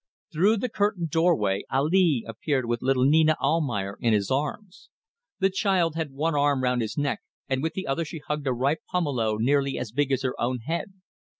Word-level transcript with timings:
Through 0.33 0.57
the 0.57 0.67
curtained 0.67 1.11
doorway 1.11 1.61
Ali 1.69 2.23
appeared 2.27 2.65
with 2.65 2.81
little 2.81 3.05
Nina 3.05 3.35
Almayer 3.39 3.97
in 4.01 4.13
his 4.13 4.31
arms. 4.31 4.89
The 5.37 5.51
child 5.51 5.93
had 5.93 6.11
one 6.11 6.33
arm 6.33 6.63
round 6.63 6.81
his 6.81 6.97
neck, 6.97 7.19
and 7.47 7.61
with 7.61 7.73
the 7.73 7.85
other 7.85 8.03
she 8.03 8.17
hugged 8.17 8.47
a 8.47 8.51
ripe 8.51 8.81
pumelo 8.91 9.37
nearly 9.37 9.77
as 9.77 9.91
big 9.91 10.11
as 10.11 10.23
her 10.23 10.33
own 10.41 10.61
head. 10.61 10.91